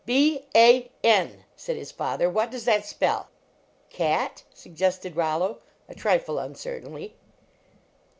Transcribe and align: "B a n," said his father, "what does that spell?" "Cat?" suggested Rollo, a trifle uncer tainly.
"B 0.03 0.47
a 0.55 0.89
n," 1.03 1.43
said 1.55 1.75
his 1.77 1.91
father, 1.91 2.27
"what 2.27 2.49
does 2.49 2.65
that 2.65 2.87
spell?" 2.87 3.27
"Cat?" 3.91 4.41
suggested 4.51 5.15
Rollo, 5.15 5.59
a 5.87 5.93
trifle 5.93 6.37
uncer 6.37 6.81
tainly. 6.83 7.11